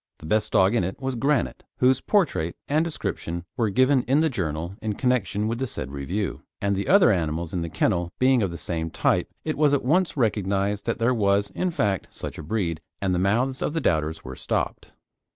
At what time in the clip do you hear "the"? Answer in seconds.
0.17-0.25, 4.21-4.31, 5.59-5.67, 6.75-6.87, 7.61-7.69, 8.49-8.57, 13.13-13.19, 13.73-13.79